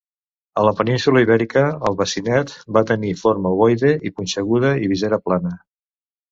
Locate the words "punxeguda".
4.19-4.77